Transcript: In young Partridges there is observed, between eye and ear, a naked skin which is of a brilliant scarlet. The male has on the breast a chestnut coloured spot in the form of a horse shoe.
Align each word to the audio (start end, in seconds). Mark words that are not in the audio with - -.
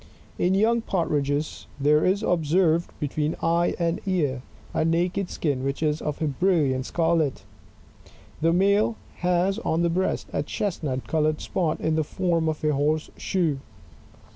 In 0.39 0.55
young 0.55 0.81
Partridges 0.81 1.67
there 1.79 2.03
is 2.03 2.23
observed, 2.23 2.89
between 2.99 3.35
eye 3.39 3.75
and 3.77 4.01
ear, 4.07 4.41
a 4.73 4.83
naked 4.83 5.29
skin 5.29 5.63
which 5.63 5.83
is 5.83 6.01
of 6.01 6.19
a 6.23 6.27
brilliant 6.27 6.87
scarlet. 6.87 7.43
The 8.41 8.51
male 8.51 8.95
has 9.17 9.59
on 9.59 9.83
the 9.83 9.91
breast 9.91 10.25
a 10.33 10.41
chestnut 10.41 11.05
coloured 11.07 11.39
spot 11.39 11.79
in 11.79 11.93
the 11.97 12.03
form 12.03 12.49
of 12.49 12.63
a 12.63 12.73
horse 12.73 13.11
shoe. 13.15 13.59